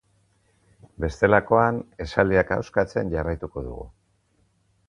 [1.03, 3.87] Bestelakoan esaldiak ahoskatzen jarraituko dugu.